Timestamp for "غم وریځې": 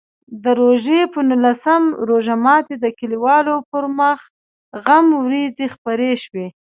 4.85-5.65